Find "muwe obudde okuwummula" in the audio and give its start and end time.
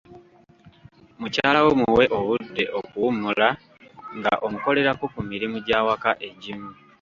1.81-3.47